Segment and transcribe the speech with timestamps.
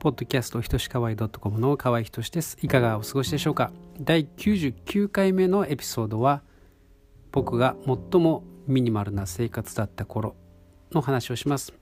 [0.00, 2.56] ポッドキャストひとしかわい .com の河合ひとしです。
[2.62, 3.72] いかがお過ごしでしょうか？
[4.00, 6.42] 第99回目のエピソードは
[7.32, 10.36] 僕が最もミニマルな生活だった頃
[10.92, 11.72] の話をします。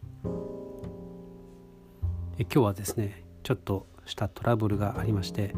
[2.39, 5.55] え今日はですね、ちょっとしたトラブルがありまして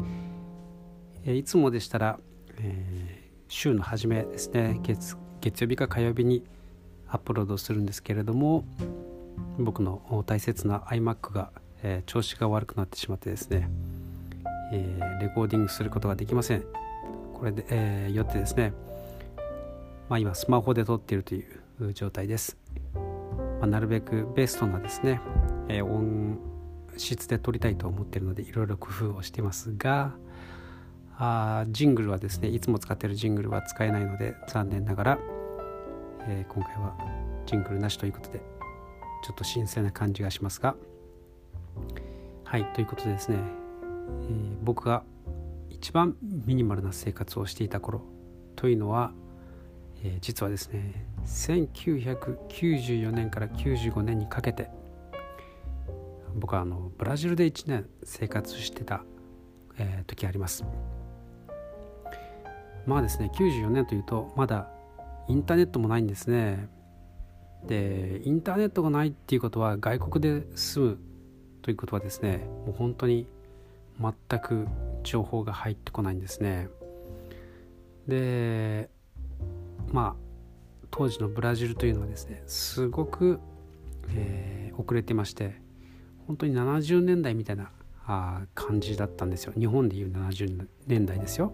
[1.23, 2.19] えいつもでしたら、
[2.57, 6.43] えー、週の初めですね月月曜日か火曜日に
[7.07, 8.65] アップロードするんですけれども
[9.57, 11.51] 僕の大切な iMac が、
[11.83, 13.69] えー、調子が悪くなってしまってですね、
[14.71, 16.63] えー、レコーディングすることができません。
[17.33, 18.73] これで、えー、よってですね、
[20.09, 21.43] まあ、今スマホで撮っているとい
[21.79, 22.57] う状態です、
[22.93, 23.01] ま
[23.61, 25.21] あ、なるべくベストなですね、
[25.69, 26.37] え音
[26.97, 30.13] 質で撮りたいと思っているのでいろいろ工夫をしてますが
[31.17, 35.19] あジングルはですねいつも使ってるジングルは使えないので残念ながら、
[36.27, 36.97] え、今回は
[37.45, 38.39] ジングルなしということで
[39.23, 40.75] ちょっと新鮮な感じがしますが
[42.43, 45.03] はいということでですね、えー、僕が
[45.69, 48.01] 一番ミニマルな生活をしていた頃
[48.55, 49.11] というのは、
[50.03, 54.69] えー、実はですね1994年から95年にかけて
[56.35, 59.03] 僕はあのブラジルで1年生活してた、
[59.77, 60.63] えー、時あります。
[62.85, 64.67] まあですね94年というとまだ
[65.27, 66.69] インターネットもないんですね
[67.65, 70.99] でインターネットがないっていうことは外国で住む
[71.69, 73.27] ということはですねもう本当に
[74.01, 74.67] 全く
[75.03, 76.67] 情報が入ってこないんですね。
[78.07, 78.89] で
[79.91, 80.55] まあ
[80.89, 83.39] 当時のブラジルというのはですねすごく、
[84.15, 85.61] えー、遅れてまして
[86.25, 87.69] 本当に70年代みたいな
[88.07, 89.53] あ感じだったんですよ。
[89.55, 91.53] 日本でいう70年代ですよ。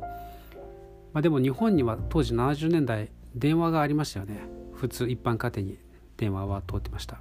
[1.11, 4.39] まあ、でも日本には当時70年代電話がありましたよね。
[4.75, 5.77] 普通一般家庭に
[6.15, 7.19] 電話は通ってました。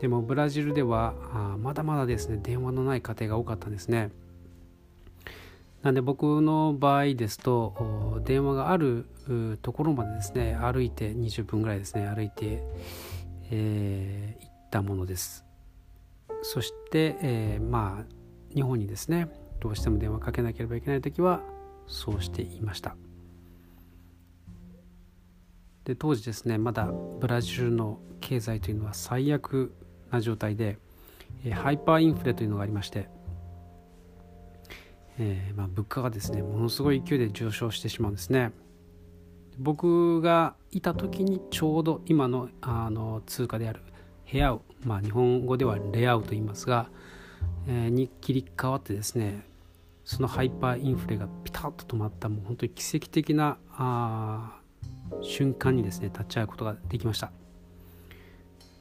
[0.00, 4.10] でもブラジルではあまだまだですね電話のない家庭が多かったんですね。
[5.82, 9.06] なんで僕の場合ですと電話がある
[9.62, 12.62] ところまでですね歩いて20分ぐらいですね歩いて、
[13.50, 15.44] えー、行ったものです。
[16.42, 19.28] そして、えー、まあ日本にですね
[19.60, 21.42] どうしても電話かけなければいけない時は
[21.86, 22.96] そうしていました。
[25.84, 29.72] で当時ですねまだブラジルの経済というのは最悪
[30.10, 30.78] な状態で
[31.44, 33.08] えハイパーインフレというのがありまして、
[35.18, 38.52] えー、まあ、物価がですねものすごい勢いで上昇してしまうんですね。
[39.58, 43.80] 僕がいた時にちょうど今のあの通貨である
[44.24, 46.90] ヘアウ、まあ、日本語ではレアウと言いますが、
[47.66, 49.46] えー、に切り替わってですね
[50.04, 54.60] そのハイパーインフレがピタッと止まったもう本当に奇跡的なあ
[55.22, 57.32] 瞬間にですね立ち会うことができました。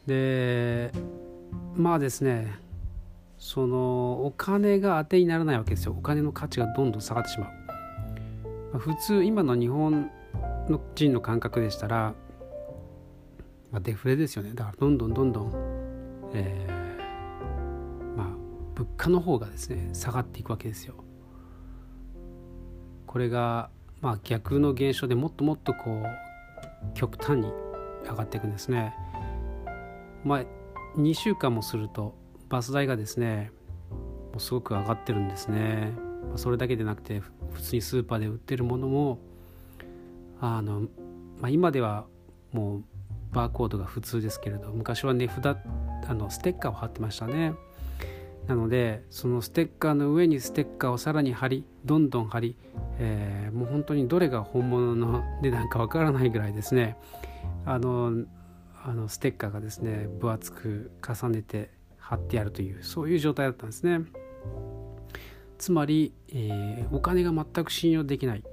[0.08, 0.92] で
[1.76, 2.54] まあですね
[3.38, 5.96] そのお金が当てにならないわけですよ。
[5.98, 7.48] お金の価値がどんどん下がってしま
[8.74, 8.80] う。
[8.80, 10.10] 普通今の日本
[10.70, 12.14] の人の感覚でしたら、
[13.72, 14.54] まあ、デフレですよね。
[14.54, 15.52] だからどんどんどんどん、
[16.34, 18.28] えー、まあ
[18.74, 20.96] 物価の方がですね下がっていくわけですよ。
[23.06, 23.70] これが
[24.02, 27.52] まあ逆の現象でもっともっとこう極端に
[28.04, 28.94] 上がっていくんですね。
[30.26, 30.46] まあ
[30.98, 32.16] 2週間もすると
[32.50, 33.52] バス代がですね
[34.38, 35.94] すごく上がってるんですね。
[36.36, 37.22] それだけでなくて
[37.54, 39.20] 普通にスーパーで売ってるものも
[40.42, 40.82] あの、
[41.40, 42.06] まあ、今では
[42.52, 42.84] もう
[43.32, 45.58] バーコードが普通ですけれど昔は値札
[46.08, 47.54] あのステッカーを貼ってましたね。
[48.48, 52.56] なのでそのステッカーの上にステッカーをさらに貼りどんどん貼り、
[53.00, 56.96] えー、もう本当にどれが本物の値段かわからないぐらいですね
[57.66, 58.26] あの
[58.88, 64.06] あのステッカーがですね分厚く重ねて貼ってあるというそういう状態だったんですね。
[65.58, 68.44] つまり、えー、お金が全く信用できない。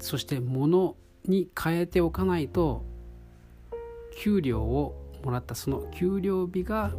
[0.00, 0.96] そして物
[1.26, 2.84] に変えておかないと
[4.16, 6.90] 給料をもらったその給料日が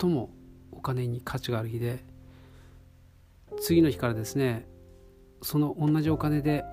[0.00, 0.30] 最も
[0.72, 2.04] お金に価値がある日で
[3.60, 4.66] 次の日からですね
[5.42, 6.64] その同じお金で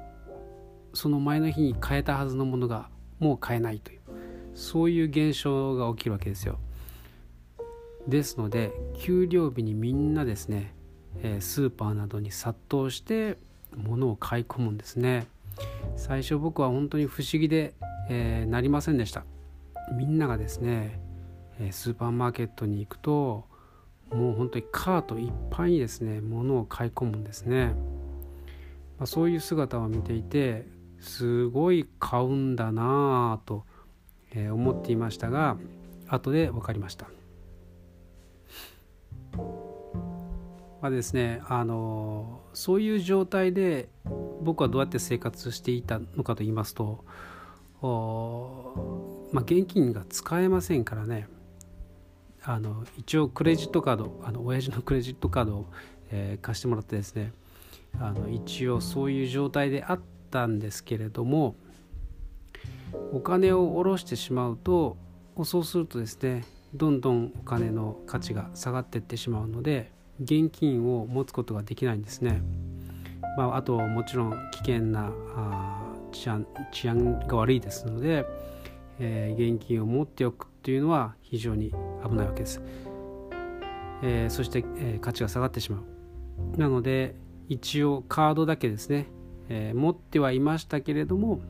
[0.94, 3.99] その前の日に買えたはずのものがもう買えないという。
[4.60, 6.60] そういう現象が起きるわけですよ。
[8.08, 10.74] ですので給料日にみんなですね
[11.40, 13.38] スーパーなどに殺到して
[13.76, 15.28] 物を買い込むんですね。
[15.96, 17.74] 最初僕は本当に不思議で、
[18.10, 19.24] えー、なりませんでした。
[19.98, 21.00] みんながですね
[21.72, 23.46] スーパーマーケットに行くと
[24.12, 27.74] もう本当にカートいっぱいにですね物を買い込むんですね、
[28.98, 30.68] まあ、そういう姿を見ていて
[31.00, 33.66] すごい買うんだなぁと
[34.36, 35.58] 思っていましたが
[36.08, 37.08] 後で分かりました。
[40.82, 43.90] はですねあのそういう状態で
[44.42, 47.04] 僕はどうやって生活していたのかと言いますと
[47.82, 51.28] まあ、現金が使えませんからね。
[52.44, 55.66] あの一応クレジットカードあの親父のクレジットカードを、
[56.10, 57.34] えー、貸してもらってですね
[58.00, 60.00] あの一応そういう状態であっ
[60.32, 61.56] たんですけれども
[63.12, 64.98] お金を下ろしてしまうと
[65.44, 66.44] そうするとですね
[66.74, 69.92] どんどんお金の価値が下がっていってしまうので
[70.22, 72.42] 現金を持つことができないんですね。
[73.38, 78.26] まあ、あともちろん危険なあ治安治安が悪いですので、
[79.00, 82.62] えー、現金を持っておくっていうのは非常に危ないわけです。
[84.02, 86.58] えー、そして、えー、価値が下がってしまう。
[86.58, 87.16] なので
[87.48, 89.08] 一応カードだけですね、
[89.50, 91.42] え持ってはいましたけれども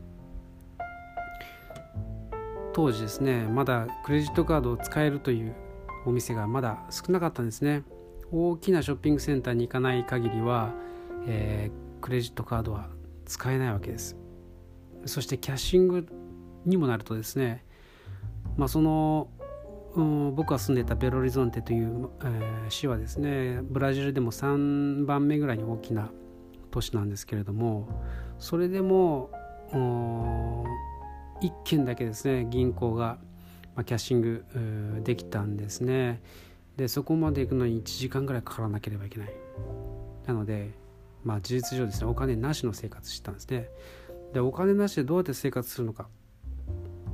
[2.80, 5.54] 当時ですねまだクレジットカードを使えるという
[6.06, 7.84] お店がまだ少なかったんですね。
[8.32, 10.74] 大きなショッピングセンターに行かない限りは、
[11.28, 12.88] えー、クレジットカードは
[13.26, 14.16] 使えないわけです。
[15.06, 16.08] そしてキャッシング
[16.64, 17.66] にもなるとですね、
[18.56, 19.28] まあ、その、
[19.96, 26.12] うん、僕が住んでたベロリゾンテという、えー、市はですねブラジルでも3番目ぐらいに大きな
[26.72, 27.90] 都市なんですけれども
[28.38, 29.32] それでも
[31.42, 33.18] 1軒だけですね銀行が、
[33.76, 34.46] まあ、キャッシング
[35.04, 36.22] できたんですね。
[36.78, 39.34] でそこまで行くのに1時間ぐらいかからなければいけない。
[40.26, 40.72] なので
[41.24, 43.70] まあ事実上ですねお金なしの生活してたんですね。
[44.34, 46.08] でお金なしでどうやって生活するのか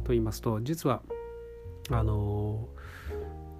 [0.03, 1.01] と言いますと実は
[1.89, 2.67] あの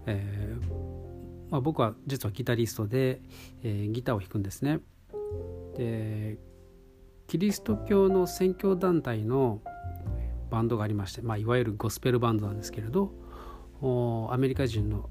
[0.08, 3.22] えー、まあ、僕は実はギタリストで、
[3.64, 4.80] えー、ギターを弾くんですね。
[5.78, 6.38] で
[7.28, 9.62] キリスト教の宣教団体の
[10.50, 13.12] バンドがありまして、まあ、いわゆるゴスペルバンドなんですけれど
[14.32, 15.10] アメリカ人の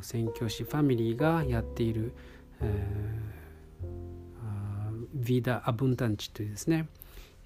[0.00, 2.14] 宣教師ファミリーがやっている、
[2.60, 6.88] えー、ヴィーダ・アブンタンチというですね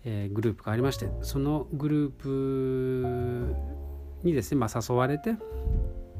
[0.05, 3.55] えー、グループがありましてそのグループ
[4.25, 5.35] にですね、まあ、誘われて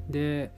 [0.09, 0.53] で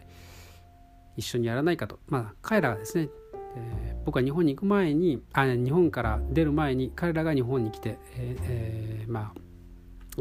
[1.16, 3.08] 一緒にやらないかと、まあ、彼らがですね、
[3.56, 9.40] えー、僕は日本に行く前にあ日本から出る前に彼らが日本に来て、えー、まあ、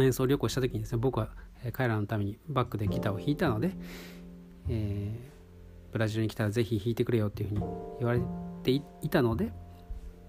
[0.01, 1.29] 演奏旅行した時にですね僕は
[1.71, 3.71] 彼らのためにバックでギターを弾いたので、
[4.69, 5.33] え
[5.93, 7.61] ブラジルに来たらぜひ弾いてくれよっていうふうに
[7.99, 8.21] 言われ
[8.63, 9.51] ていたので、ま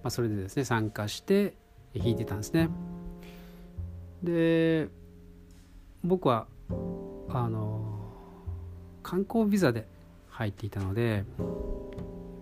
[0.04, 1.54] あ、それでですね参加して
[1.96, 2.68] 弾いてたんですね。
[4.22, 4.88] で
[6.04, 6.46] 僕は
[7.30, 7.98] あの
[9.02, 9.86] 観光ビザで
[10.28, 11.24] 入っていたので、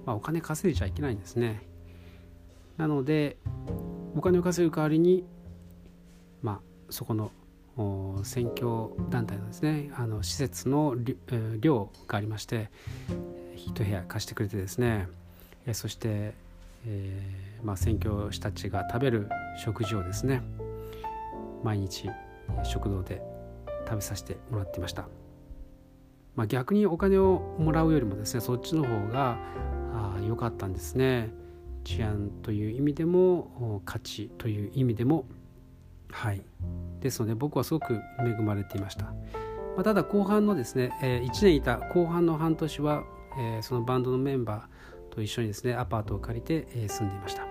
[0.04, 1.62] まあ、お金稼いじゃいけないんですね。
[2.76, 3.36] なので
[4.16, 5.24] お金を稼ぐ代わりに、
[6.42, 7.30] まあ、そこの
[8.24, 10.94] 選挙団体のですねあの施設の
[11.60, 12.70] 寮がありまして
[13.56, 15.08] 一部屋貸してくれてですね
[15.72, 16.34] そして
[16.86, 20.42] えー、まあ、宣教師たちが食べる食事をですね
[21.62, 22.10] 毎日
[22.64, 23.22] 食堂で
[23.86, 25.06] 食べさせてもらっていました、
[26.34, 29.38] まあ、逆にお金をもらうよりもですねそっちの方が
[30.26, 31.30] 良かったんですね。
[31.84, 35.26] 治安という意味でも価値という意味でも
[36.12, 36.42] はい。
[37.02, 39.12] ですので僕はすごく恵まれていました、ま
[39.78, 43.02] あ、ただ後半のですね、えー、1年いた後半の半年は、
[43.38, 47.48] えー、そのバンドのメンバーと一緒にですねアパートを借りて、え住んでいました、ま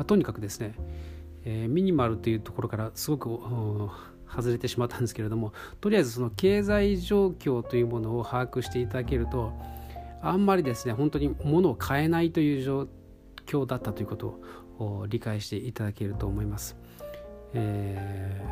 [0.00, 0.74] あ、とにかくですね、
[1.44, 3.28] え、ミニマルというところからすごく
[4.28, 9.52] 外れてしまったんですけれどもとりあえずその経済状況というものを把握していただけると
[10.22, 12.88] あんまりですね本当に物を買えないという状
[13.46, 14.40] 況だったということ
[14.78, 16.76] を理解していただけると思います。
[17.54, 18.42] え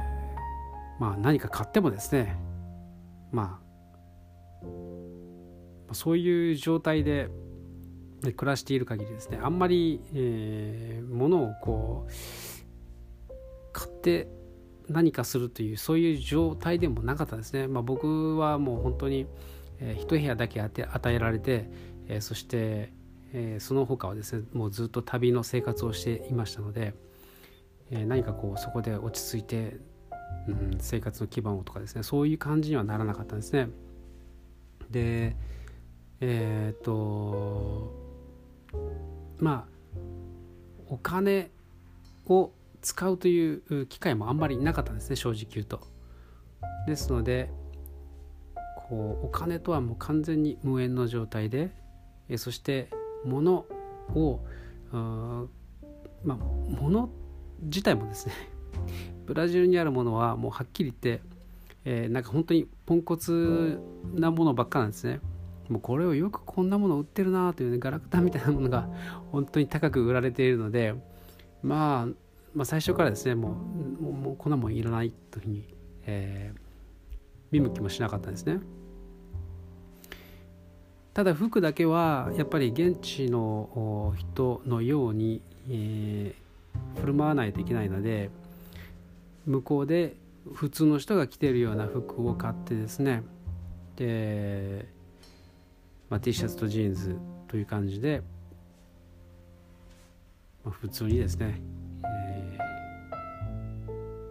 [0.98, 2.38] ー、まあ何か買ってもですね
[3.30, 3.60] ま
[5.90, 7.28] あそういう状態で
[8.36, 12.12] 暮らしている限りですねあんまり、えー、物をこう
[13.72, 14.28] 買って
[14.88, 19.26] 何かするというそういう状態でもなかったですね、まあ、僕はもう本当に、
[19.80, 21.68] えー、一部屋だけ与えられて、
[22.06, 22.92] えー、そして、
[23.32, 26.94] えー、その他はですねもうずっと旅の生活をしていましたので、
[27.92, 29.76] え、何かこうそこで落ち着いて、
[30.48, 33.68] うん、生活の基盤をとかですねそういう感じにはならなかったんですね
[34.90, 35.36] で
[36.20, 37.92] えっ、と
[39.38, 39.98] まあ
[40.88, 41.50] お金
[42.26, 45.80] を使うという機会もあんまりなかったんですね正直言うと。
[46.86, 47.50] ですので
[48.88, 51.70] こうお金とはもう完全に無縁の状態で
[52.28, 52.88] えそして
[53.24, 53.66] 物
[54.14, 54.40] を
[54.92, 57.10] まあ物
[57.62, 58.34] 自体もですね
[59.26, 61.22] ブラジルにあるものはもうはっきり言って、
[61.84, 63.80] えー、なんか本当にポンコツ
[64.14, 65.20] なものばっかなんですね。
[65.68, 68.88] もうこれをよくこんなもの売ってるなというねガラクタみたいなものが
[69.30, 70.94] 本当に高く売られているので、
[71.62, 72.06] まあ、
[72.54, 73.56] まあ最初からですねも
[74.00, 75.64] うもうこんなもんいらないというふうに、
[76.04, 76.60] えー、
[77.52, 78.58] 見向きもしなかったですね。
[81.14, 86.41] ただ服だけはやっぱり現地の人のように、えー、
[87.00, 88.30] 振る舞わないといけないので
[89.46, 90.16] 向こうで
[90.54, 93.22] 普通の人が着てるような服を買ってですね
[93.96, 94.88] で、
[96.08, 97.16] まあ、T シャツとジーンズ
[97.48, 98.22] という感じで、
[100.64, 101.60] まあ、普通にですね、
[102.04, 102.58] え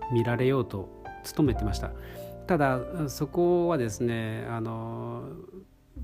[0.09, 0.89] ー、見られようと
[1.35, 1.91] 努めてました。
[2.47, 5.23] ただそこはですねあの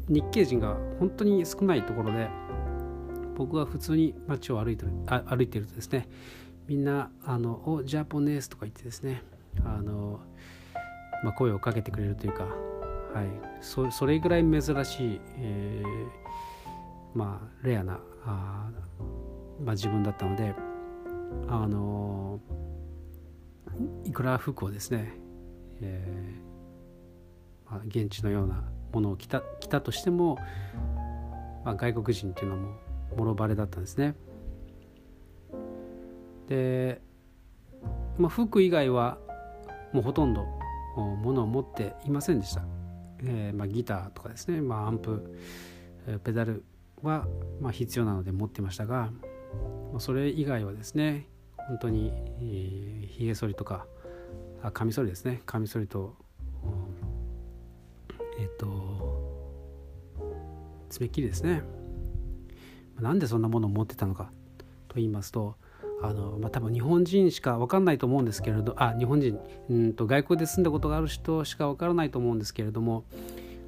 [0.07, 2.29] 日系人が本当に少ないところで
[3.37, 6.09] 僕は普通に街を歩いてるあ歩いてるとですね
[6.67, 9.21] みんな「あのおジャポネース」とか言ってですね
[9.63, 10.19] あの、
[11.23, 12.49] まあ、声をかけてくれるというか、は
[13.23, 13.27] い、
[13.61, 18.71] そそれぐらい珍しい、えー、まあ、レアなあ、
[19.63, 20.55] まあ、自分だったので
[21.47, 22.39] あの
[24.03, 25.13] いくら服をですね、
[25.81, 30.39] えーまあ、現地のようなものを着た着たとしても、
[31.63, 34.15] まあ、外国人っていうのももろバレだったんですね。
[36.47, 37.01] で、
[38.17, 39.17] まあ、服以外は
[39.93, 40.45] もうほとんど
[40.95, 42.63] ものを持っていませんでした。
[43.23, 45.35] えーまあ、ギターとかですね、まあ、アンプ
[46.23, 46.63] ペダル
[47.01, 47.27] は
[47.61, 49.09] まあ必要なので持ってましたが
[49.99, 52.11] それ以外はですね本当に
[53.09, 53.85] ひげ剃りとか
[54.61, 56.15] あカミソリですねカミソリと
[58.39, 58.67] えっ、と
[60.89, 61.63] 爪切りですね
[62.99, 64.31] なんでそんなものを持ってたのか
[64.87, 65.55] と言いますと
[66.01, 69.39] あの、まあ、多分日本人しか分かんないと思うんですけれどあ日本人
[69.69, 73.05] うんと外国で住んだことがある人しか分からないと思うんですけれども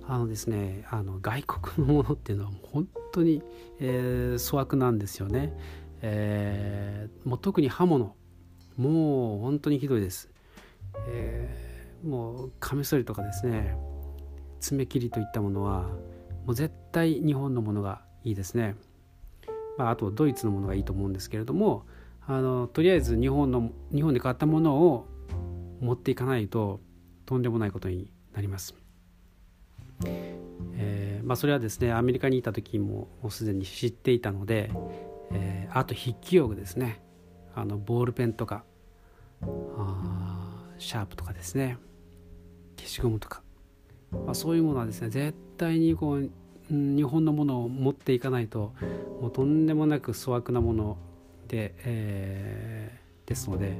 [0.07, 3.43] あのですねあの外国のものっていうのは本当に、
[3.79, 5.53] えー、粗悪なんですよね、
[6.01, 8.15] えー、もう特に刃物
[8.77, 10.29] もう本当にひどいです、
[11.09, 13.77] えー、もうカミソリとかですね
[14.59, 15.83] 爪切りといったものは
[16.45, 18.75] もう絶対日本のものがいいですね、
[19.79, 21.85] まあ、あとドイツのものがいいと思うんですけれども
[22.27, 25.07] あのとりあえず日本の日本で買ったものを
[25.79, 26.81] 持っていかないと
[27.25, 28.75] とんでもないことになります。
[30.73, 34.69] えー、まあ、それはですねアメリカにいた時ももうすでに知っていたので、
[35.31, 37.01] えー、あと筆記用具ですね。
[37.55, 38.65] あのボールペンとか
[40.77, 41.77] シャープとかですね。
[42.77, 43.41] 消しゴムとか、
[44.11, 46.29] まあ、そういうものはですね絶対にこう
[46.69, 48.73] 日本のものを持っていかないと
[49.21, 50.97] もうとんでもなく粗悪なもの
[51.47, 53.77] で、えー、ですので、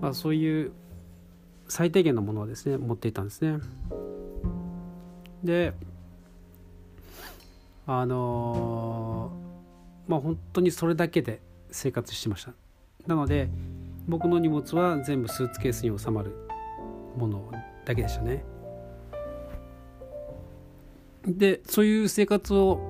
[0.00, 0.72] まあ、そういう
[1.68, 3.58] 最低限のものをですね持っていたんですね。
[5.42, 5.72] で
[7.86, 12.52] あのー、まあ本当にそれだけで生活してました。
[13.06, 13.48] なので
[14.06, 16.32] 僕の荷物は全部スーツケースに収まる
[17.16, 17.50] もの
[17.84, 18.44] だけでしたね。
[21.26, 22.80] でそういう生活を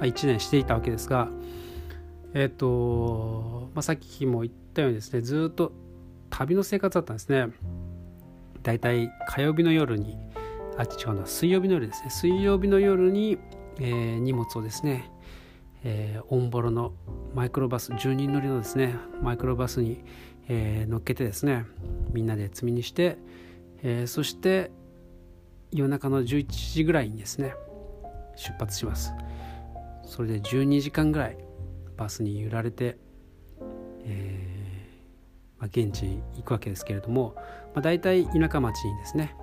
[0.00, 1.28] 1年していたわけですが
[2.34, 5.72] えっ、と、まあ、さっきも言ったようにですねずっと
[6.28, 7.46] 旅の生活だったんですね。
[8.62, 10.18] だいたい火曜日の夜に
[10.76, 12.10] あっ違うな水曜日の夜ですね。
[12.10, 13.38] 水曜日の夜に、
[13.80, 15.10] えー、荷物をですね、
[15.82, 16.92] えー、オンボロの
[17.34, 20.04] マイクロバス10人乗りのですねマイクロバスに、
[20.48, 21.64] えー、乗っけてですね
[22.12, 23.16] みんなで積みにして、
[23.82, 24.70] えー、そして
[25.72, 27.54] 夜中の11時ぐらいにですね
[28.36, 29.12] 出発します
[30.04, 31.38] それで12時間ぐらい
[31.96, 32.98] バスに揺られて、
[34.04, 37.42] えー、まあ、現地行くわけですけれども、ま
[37.76, 39.34] あ、大体田舎町にですね、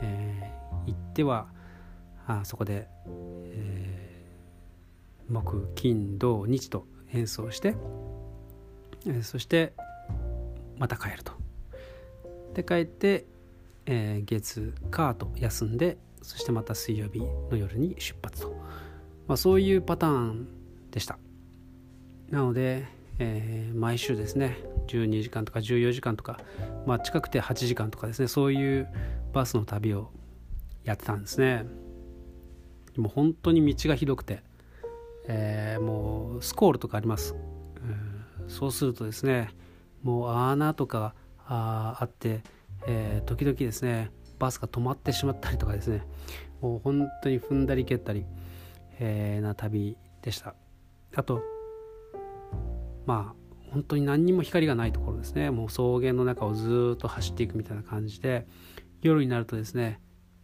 [0.00, 1.48] えー、行っては
[2.26, 2.88] あそこで、
[3.46, 7.74] えー、木金土日と演奏して、
[9.06, 9.72] えー、そして
[10.78, 11.32] また帰ると。
[12.54, 13.26] で帰って、
[13.90, 18.54] えー、月火と休んでそしてまた水曜日の夜に出発と、
[19.26, 20.46] まあ、そういうパターン
[20.90, 21.18] でした。
[22.28, 22.84] なので、
[23.18, 26.38] えー、毎週ですね12時間とか14時間とか、
[26.86, 28.88] まあ、近くて8時間とかですねそういう
[29.32, 30.10] バスの旅を
[30.84, 31.64] やってたんですね。
[32.94, 34.42] でも本当に道がひどくて、
[35.28, 37.34] えー、もうスコールとかあります、
[38.40, 39.50] うん、そうするとですね
[40.02, 41.14] もう穴とか
[41.46, 42.42] ああって、
[42.86, 46.02] えー、時々ですねバスが止まってしまったりとかですね
[46.60, 48.24] もう本当に踏んだり蹴ったり、
[48.98, 50.54] えー、な旅でした。
[51.14, 51.42] あと
[53.06, 53.38] まあ
[53.72, 55.50] 本当に何にも光がないところですね。
[55.50, 58.46] もう草原の中をずっと走っていくみたいな感じで
[59.02, 60.00] 夜になるとですね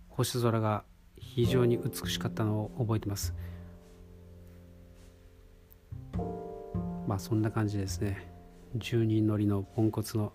[0.08, 0.84] 星空が
[1.16, 3.34] 非常に美しかったのを覚えてます。
[7.06, 8.32] まあそんな感じですね。
[8.76, 10.32] 10人乗りのポンコツの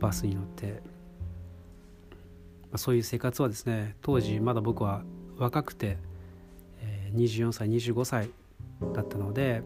[0.00, 0.82] バスに乗って、
[2.72, 5.02] ま、そういう生活はですね当時まだ僕は
[5.36, 5.96] 若くて、
[6.82, 8.30] え、24歳25歳
[8.94, 9.62] だったので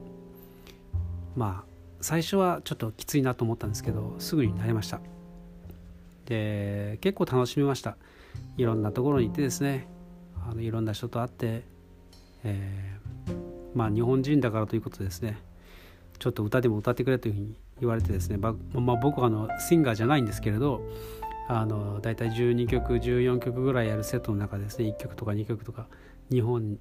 [1.36, 5.00] まあ最初はちょっときついなと思ったんですけどすぐに慣れました。
[6.26, 7.96] で結構楽しみました。
[8.56, 9.86] いろんなところに行ってですね
[10.48, 11.62] あのいろんな人と会って、
[12.44, 13.32] えー、
[13.74, 15.38] まあ日本人だからということですね。
[16.18, 20.82] ちょっと歌でも歌ってくれというふうに言われてですね、まあ、僕はあのシンガーじゃないんですけれど
[21.48, 25.86] あの大体12曲14曲ぐらいやるセットの中ですね1曲とか2曲とか
[26.30, 26.78] 日本,、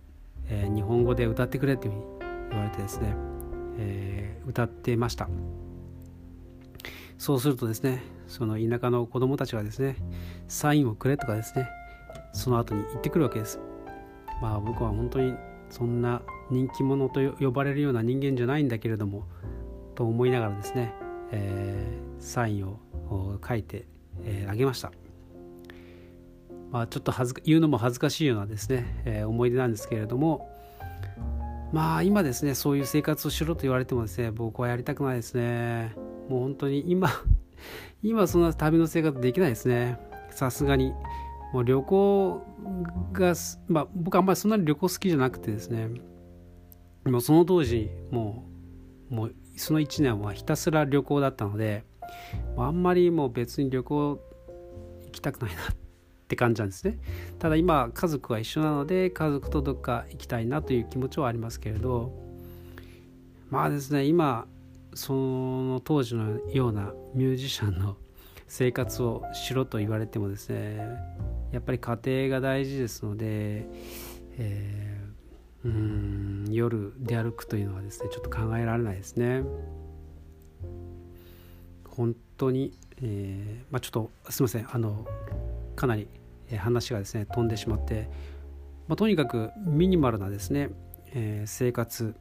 [0.48, 2.06] えー、日本語で歌ってくれというふうに
[2.52, 3.16] 言われてですね、
[3.78, 5.28] えー、歌ってました。
[7.18, 9.96] そうするとですねその田舎の子供たちがですね
[10.48, 11.70] サインをくれとかですね
[12.34, 13.60] その後に言ってくるわけです。
[14.42, 15.36] まあ僕は本当に
[15.70, 19.24] そんな人気者と呼ばれるような人間じゃないんだけれども
[19.96, 20.94] と思いながらですね、
[21.32, 22.80] えー、サインを
[23.48, 23.88] 書いて、
[24.24, 24.92] えー、げました。
[26.72, 30.50] まあ、ちょっと恥ず言うのも恥ずかしいようなですね、えー、思い出なんですけれども
[31.72, 35.94] まあ今ですねそういう生活をしろと言われてもですね僕はやりたくないですね。
[36.30, 37.10] もう本当に今
[38.02, 40.00] 今そんな旅の生活できないですね。
[40.30, 40.94] さすがに。
[41.52, 42.42] もう旅行
[43.12, 43.34] が
[43.68, 45.88] まあ僕あんまりそんなに旅行好きじゃなくてですね
[47.06, 48.44] もうその当時も
[49.12, 51.84] うもうその1年はひたすら旅行だったので
[52.58, 54.20] あんまりもう別に旅行
[55.06, 55.66] 行きたくないなっ
[56.28, 56.98] て感じなんですね。
[57.40, 62.12] ただ今家族は一緒なので家族とどっか行きたいなという気持ちはありますけれど
[63.50, 64.48] まあですね今
[64.96, 67.98] その当時のようなミュージシャンの
[68.48, 70.88] 生活をしろと言われてもですね
[71.52, 73.66] やっぱり家庭が大事ですので、
[74.38, 74.93] えー
[75.66, 79.44] うん夜出歩くというのはですねちょっと考えられないですね。
[81.86, 85.06] 本当に、えーまあ、ちょっとすいませんあの
[85.76, 86.08] かなり
[86.58, 88.10] 話がですね飛んでしまって、
[88.88, 90.70] まあ、とにかくミニマルなですね、
[91.14, 92.16] えー、生活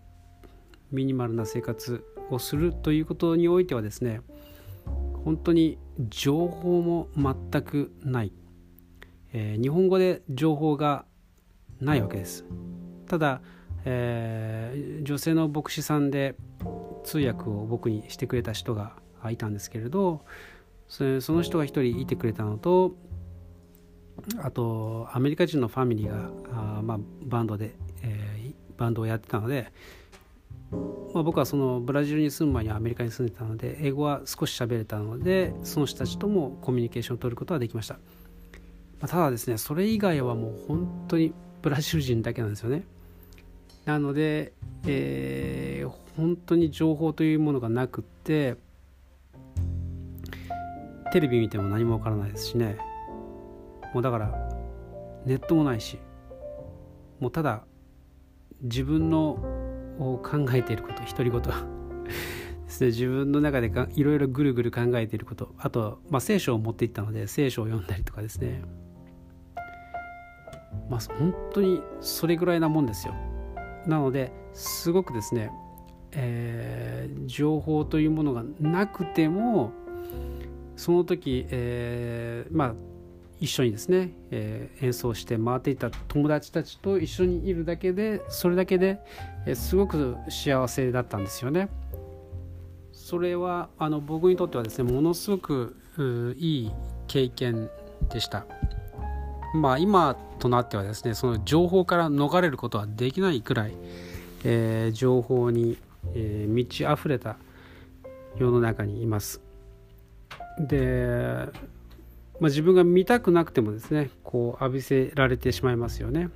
[0.91, 4.21] ミニマルな生活をするということにおいてはですね
[5.25, 5.79] 本当に
[6.11, 8.33] 情報も全くない、
[9.33, 11.07] えー、日本語で情報が
[11.81, 12.45] ないわけです。
[13.09, 13.41] ただ、
[13.85, 16.35] えー、女性の牧師さんで
[17.05, 18.95] 通訳を僕にしてくれた人が
[19.31, 20.25] いたんですけれど
[20.89, 22.95] その人が一人いてくれたのと
[24.39, 29.73] あとアメリカ人のファミリーがあ、まあ、バンドで、えー、バンドをやってたので、
[31.15, 38.01] まあ、僕はそのブラジルに住む前にアメリカに住んでたので英語は少し喋れたのでその人たちともコミュニケーションを取ることができました、ま
[39.03, 42.85] あ、ただですねそれ以外はもう本当にブラジル人だけなんですよね。
[43.85, 44.53] なので、
[44.87, 48.57] えー、本当に情報というものがなくって
[51.13, 52.77] テレビ見ても何もわからないですしね。
[53.95, 54.33] もうだから
[55.25, 55.99] ネットもないし
[57.21, 57.65] もうただ
[58.63, 59.39] 自分の
[59.99, 61.41] 考えていること独り言。
[62.67, 62.87] ですね。
[62.87, 65.55] 自分の中でいろいろぐるぐる考えていること。
[65.59, 68.63] あと、まあ、聖書を持っていったので聖書を読んだりとかですね。
[70.89, 73.15] まあ本当にそれぐらいなもんですよ
[73.87, 75.51] なのですごくですね、
[76.13, 79.73] えー、情報というものがなくても
[80.77, 82.75] その時、えー、まあ
[83.41, 89.01] 一緒にですね、えー、演奏して回っていた友達たちと一緒にいるだけでそれだけで、
[89.47, 91.69] え、すごく幸せだったんですよね。
[92.93, 95.77] それはあの僕にとってはですねものすごく
[96.39, 96.73] いい
[97.09, 97.69] 経験
[98.11, 98.47] でした。
[99.55, 103.75] まあ今となってはですねその情報から逃れることはできないくらい、
[104.45, 105.79] えー、情報に、
[106.15, 107.37] えー、満ち溢れた
[108.37, 109.41] 世の中にいます。
[110.59, 111.47] で、
[112.41, 116.31] まあ、自分が見たくなくてもですねこう浴びせられてしまいますよね。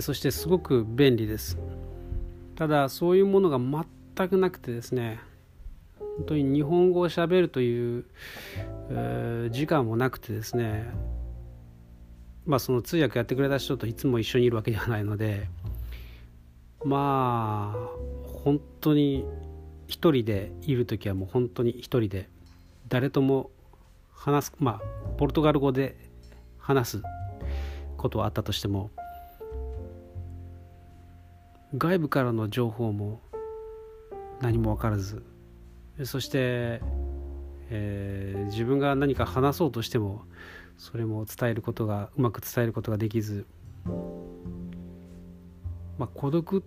[0.00, 1.58] そしてすごく便利です。
[2.56, 5.20] ただそういうものが全くなくてですね
[6.18, 8.04] 本当に日本語をしゃべるという、
[8.90, 10.92] えー、時間もなくてですね
[12.44, 15.48] まあその通訳やってくれた人といつも一緒にいるわけではないので
[16.84, 19.24] まあ本当に
[19.86, 22.28] 一人でいる時はもう本当に一人で
[22.88, 23.50] 誰とも
[24.12, 24.82] 話すまあ
[25.18, 25.96] ポルトガル語で
[26.58, 27.02] 話す
[27.96, 28.90] ことはあったとしても
[31.76, 33.20] 外部からの情報も
[34.40, 35.22] 何も分からず
[36.04, 36.80] そして、
[37.70, 40.22] えー、自分が何か話そうとしても
[40.76, 43.46] それも伝えることがうまく伝えることができず
[45.98, 46.62] まあ孤独っ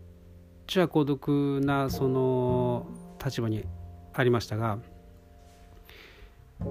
[0.67, 2.87] ちゃ孤独なその
[3.23, 3.65] 立場に
[4.13, 4.79] ありましたが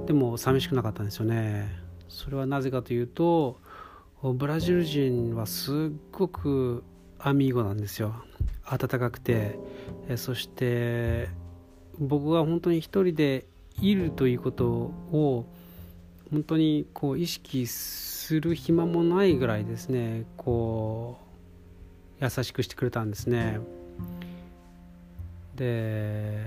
[0.07, 1.68] でも寂しくなかったんですよね。
[2.09, 3.59] それはなぜかというと
[4.23, 5.75] ブラジル人はすっ
[6.12, 6.85] ごく
[7.18, 8.14] アミーゴなんですよ。
[8.64, 9.59] 温かくて
[10.16, 11.29] そして
[12.01, 13.45] 僕が本当に一人で
[13.81, 15.47] いるということを
[16.31, 21.19] 本当にこう意識する暇もないぐらいですねこ
[22.21, 23.61] う優しくしてくれたんですね。
[25.57, 26.43] で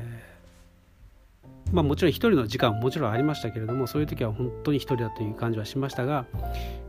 [1.72, 6.26] まあもちろん一人の時間ももちろんありましたけれどもそういう時は本当に一人だという感じはしましたが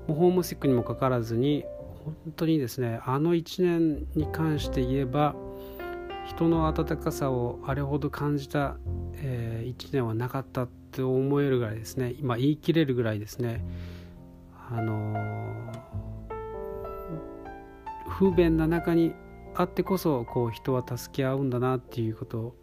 [0.06, 1.64] もうホームシックにもかかわらずに
[2.04, 5.34] 本当にですねあの1年に関して言えば
[6.26, 8.76] 人の温かさをあれほど感じた、
[9.14, 13.64] えー、1年はなかったって思えるぐらいですね今言い切れるぐらいですね
[14.70, 15.80] あのー、
[18.08, 19.14] 不便な中に
[19.54, 22.54] あってこそこう人は助け合うんだなっていうこと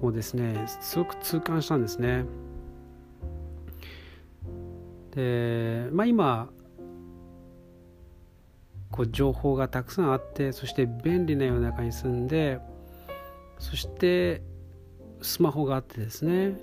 [0.00, 2.24] をですねすごく痛感したんですね。
[5.10, 6.48] でまあ今
[8.90, 12.60] こう情報がたくさんあってそして便利な世の中に住んで
[13.58, 14.42] そして
[15.22, 16.58] スマホがあってですね、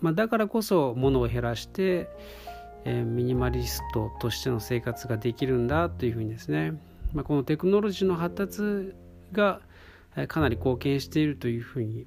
[0.00, 2.08] まあ、だからこそ物を減らして、
[2.84, 6.72] えー、ミニマリストとしての生活ができるんだというふうにですね、
[7.12, 8.94] まあ、このテクノロジーの発達
[9.32, 9.60] が
[10.28, 12.06] かなり貢献しているというふうに、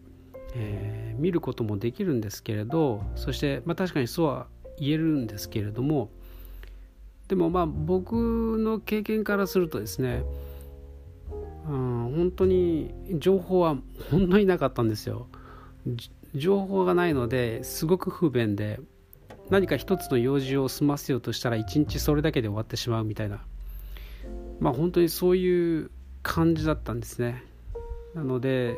[0.56, 4.48] えー、見ることもできるんですけれどそして、まあ、確かにそうは
[4.80, 6.10] 言えるんですけれども。
[7.28, 10.24] でもまあ僕の経験からするとですね
[11.68, 13.78] うん、本当に情報は
[14.12, 15.28] 本当になかったんですよ。
[16.36, 18.80] 情報がないのですごく不便で
[19.50, 23.42] 何か一つの用事を済ませようとしたら一日それだけで終わってしまうみたいな。
[24.60, 27.44] まあ本当にそういう感じだったんですね。
[28.16, 28.78] なので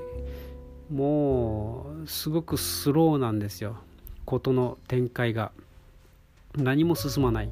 [0.91, 3.77] もうすごくスローなんですよ。
[4.25, 5.51] 事の展開が。
[6.57, 7.49] 何も進まない。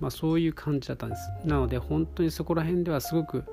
[0.00, 3.44] まあ、そういう感じだったんですなので本当にそこら辺ではすごく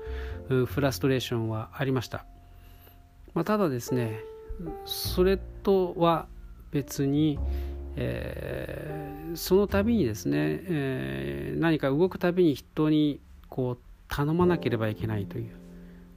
[0.66, 2.26] フラストレーションはありました、
[3.32, 4.20] まあ、ただですね
[4.84, 6.26] それとは
[6.70, 7.38] 別に、
[7.96, 13.78] えー、その度にですね、えー、何か動くたびに人にこう
[14.08, 15.52] 頼まなければいけないという、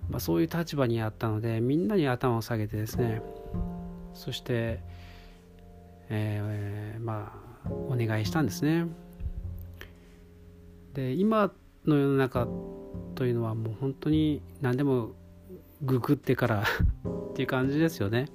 [0.10, 3.22] まあ、そういう立場にあったのでみんなに頭を下げてですね
[4.14, 4.82] そして、
[6.10, 7.32] えー、ま
[7.66, 8.88] あお願いしたんですね。
[10.98, 11.52] で今
[11.86, 12.48] の世の中
[13.14, 15.12] というのはもう本当に何でも
[15.84, 16.64] ググってから
[17.32, 18.30] っていう感じですよね。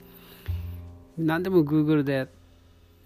[1.18, 2.28] 何でも Google で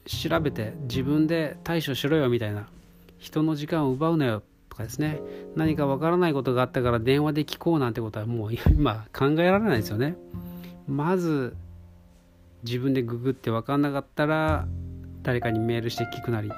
[0.04, 2.68] 調べて自分で対処しろよみたいな。
[3.16, 5.22] 人の時間を奪うなよとかですね。
[5.56, 10.18] 何かわからないことがあったから電話で聞こうなんてことはもう今考えられないですよね。
[10.86, 11.56] まず
[12.62, 14.68] 自分でググって分かんなかったら
[15.22, 16.50] 誰かにメールして聞くなり。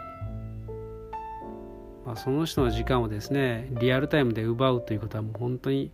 [2.09, 5.91] まあ、その人の時間をですねリアルタイムで奪うということはもう本当に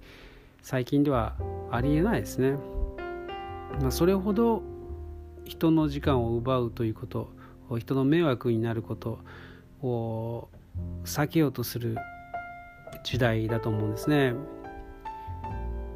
[0.62, 1.34] 最近では
[1.72, 2.52] ありえないですね。
[3.80, 4.62] まあ、それほど
[5.44, 7.30] 人の時間を奪うということ
[7.78, 9.18] 人の迷惑になること
[9.82, 10.48] を
[11.04, 11.96] 避けようとする
[13.02, 14.34] 時代だと思うんですね。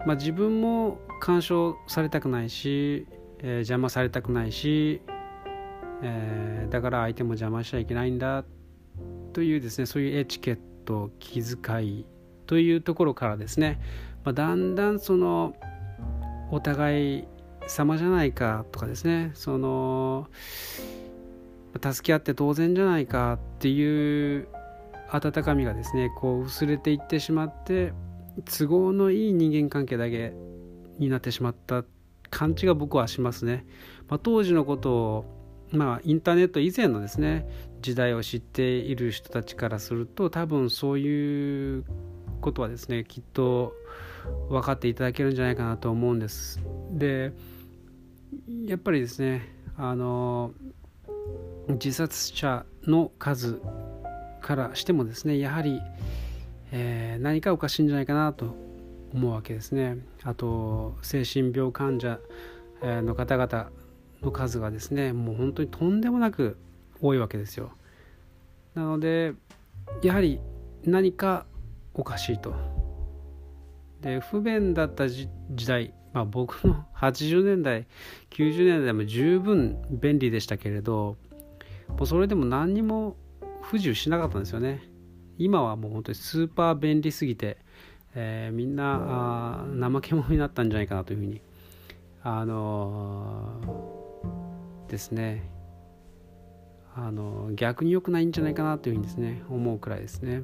[0.05, 3.07] まあ、自分も干渉されたくないし、
[3.39, 5.01] えー、邪魔されたくないし、
[6.03, 8.45] えー、だから相手も邪魔しちゃいけないんだ
[9.39, 12.05] というですねそういうエチケット気遣い
[12.47, 13.81] というところからですね、
[14.25, 15.55] まあ、だんだんその
[16.51, 17.25] お互い
[17.69, 20.27] 様じゃないかとかですねその
[21.81, 24.49] 助け合って当然じゃないかっていう
[25.09, 27.93] 温かみがですねこう薄れていってしまって
[28.45, 30.33] 都合のいい人間関係だけ
[30.99, 31.85] になってしまった
[32.29, 33.67] 感じが僕はしますね。
[34.09, 35.39] まあ、当時のことを
[35.71, 37.47] まあインターネット以前のですね
[37.81, 41.85] 時代を知っている人たちからすると多分そういう
[42.41, 43.75] ことはですねきっと
[44.49, 46.61] 分かっていただけるんじゃないかなと思うんです。
[46.91, 47.33] で
[48.67, 50.53] やっぱりですねあの
[51.69, 53.61] 自殺者の数
[54.41, 55.81] からしてもですねやはり、
[56.73, 58.55] えー、何かおかしいんじゃないかなと
[59.15, 59.99] 思うわけですね。
[60.23, 62.19] あと精神病患者
[62.83, 63.71] の方々
[64.23, 66.59] の数がですねもう本当にとんでもなく
[67.01, 67.73] 多いわけですよ。
[68.75, 69.35] なので
[70.03, 70.41] やはり
[70.85, 71.47] 何か
[71.95, 72.55] おかしいと。
[74.01, 75.29] で不便だった時
[75.67, 77.87] 代まあ僕の80年代
[78.31, 81.17] 90年代も十分便利でしたけれど
[81.89, 83.17] もうそれでも何にも
[83.63, 84.83] 不自由しなかったんですよね。
[85.37, 87.59] 今はもう本当にスーパー便利すぎて、
[88.15, 91.41] えー、みんなあ怠け者になったんじゃないかなというふうに。
[92.23, 95.58] あのー、ですね。
[97.01, 100.43] あの逆に良くないんじゃないかなというふうにですね思うくらいですね。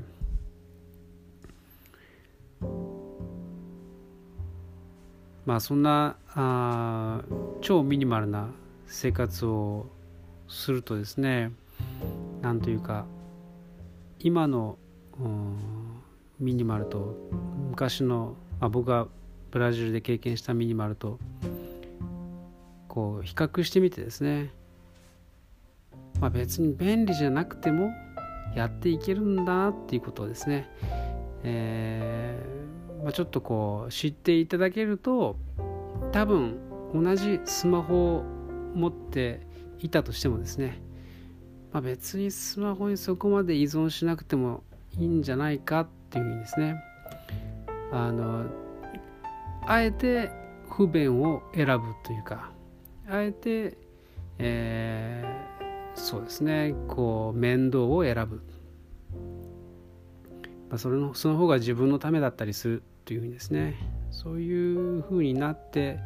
[5.45, 7.23] まあそんなあ
[7.61, 8.51] 超ミニマルな
[8.87, 9.87] 生活を
[10.49, 11.51] するとですね
[12.41, 13.05] なんというか
[14.21, 14.79] 今の
[16.39, 17.17] ミニマルと
[17.71, 19.09] 昔の、まあ、僕が
[19.51, 21.19] ブラジルで経験したミニマルと
[22.89, 24.53] こう比較してみてですね、
[26.21, 27.91] まあ、別に便利じゃなくても
[28.55, 30.71] やっていけるんだなっていうことをですね、
[31.43, 35.37] えーまあ、ちょっとこう知っていただけると
[36.13, 36.59] 多分
[36.95, 38.25] 同じスマホを
[38.75, 39.47] 持って
[39.79, 40.81] いたとしてもですね、
[41.73, 44.63] まあ、別にスマホにそこまで依存しなくても
[44.99, 46.77] いいんじゃないかっていうふうにですね
[47.93, 48.47] あの
[49.67, 50.31] あえて
[50.71, 52.51] 不便を選ぶというか
[53.09, 53.77] あえて、
[54.39, 55.54] えー、
[55.95, 56.75] そうですね。
[56.89, 58.43] こう面倒を選ぶ、
[60.69, 63.75] まあ、それのその方が自分のためだったりするというふうにですね。
[64.11, 65.99] そういうふうになって、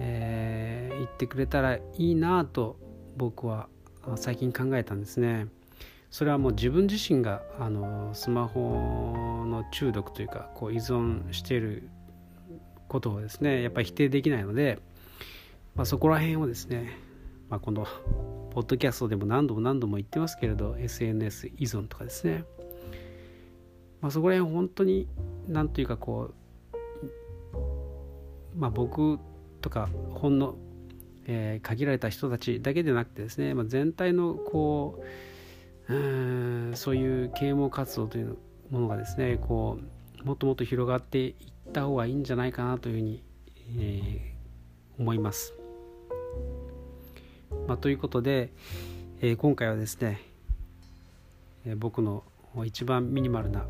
[0.00, 2.78] えー、言ってくれたらいいなと
[3.16, 3.68] 僕は
[4.16, 5.46] 最近考えたんですね。
[6.10, 11.90] それはもう自分自身があのスマホの中毒というかこう依存している
[12.88, 14.78] ことをですねやっぱり否定できないので、
[15.74, 16.96] まあ、そこら辺をですね、
[17.48, 17.86] まあ、この
[18.50, 22.44] ポッドキャストでも何度も何度も言ってますけれど SNS 依存とかですね、
[24.00, 25.08] まあ、そこら辺本当に
[25.46, 26.34] 何というかこ
[26.72, 26.76] う、
[28.56, 29.18] まあ、僕
[29.60, 30.56] とかほんの、
[31.26, 35.02] えー、限られた人たちだけでなくてですね、まあ、全体のこ
[35.88, 38.36] ううんそういう啓蒙活動という
[38.70, 39.78] ものがですねこ
[40.22, 43.22] うもっともっと広がっていった方がいいんじゃないかなというふうに、
[43.78, 45.54] えー、思います。
[47.68, 48.50] まあ、ということで、
[49.20, 50.22] えー、今回はですね、
[51.66, 52.24] えー、僕の
[52.64, 53.66] 一番ミニマルな、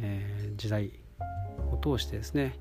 [0.00, 0.92] え時代
[1.72, 2.56] を通してですね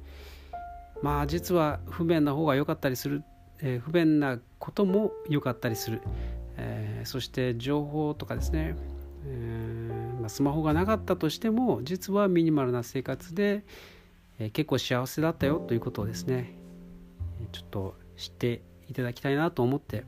[1.04, 3.24] まあ実は不便な方が良かったりする、
[3.62, 6.02] え不便なことも良かったりする、
[6.56, 8.78] えそして情報とかですね
[9.26, 13.66] え、まあ、スマホがなかったとしても実はミニマルな生活で、
[14.40, 16.54] え、結構幸せだったよということをですね
[17.52, 20.06] ちょっと知っていただきたいなと思って、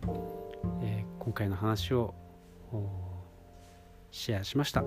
[1.30, 2.15] 今回の話を
[4.10, 4.84] シェアしました。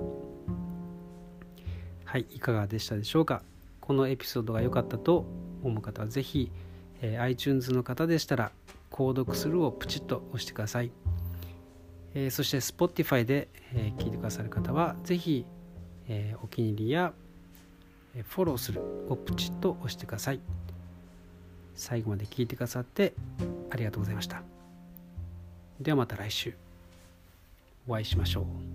[2.04, 3.44] はいいかがでしたでしょうか？
[3.80, 5.24] このエピソードが良かったと
[5.62, 6.50] 思う方は是非、
[7.00, 8.50] え iTunes の方でしたら
[8.90, 10.90] 購読するをプチッと押してください。
[12.14, 15.46] えー、そして Spotify で、えー、聞いてくださる方はぜひ、
[16.08, 17.12] えー、お気に入りや
[18.24, 20.40] フォローするをプチッと押してください。
[21.76, 23.14] 最後まで聞いてくださって
[23.70, 24.42] ありがとうございました。
[25.82, 26.54] ではまた来週。
[27.86, 28.71] お会いしましょう。